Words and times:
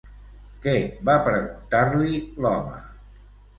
Què 0.63 0.73
va 1.09 1.17
preguntar-li 1.27 2.25
l'home? 2.47 2.83